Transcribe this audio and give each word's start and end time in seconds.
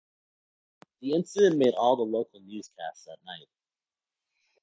The 1.01 1.11
incident 1.13 1.59
made 1.59 1.75
all 1.75 1.95
the 1.95 2.01
local 2.01 2.39
newscasts 2.39 3.05
that 3.05 3.17
night. 3.23 3.47